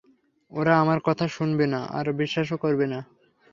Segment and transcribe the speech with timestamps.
[0.51, 2.99] ওরা আমার কথা শুনবে না আর বিশ্বাসও করবে না।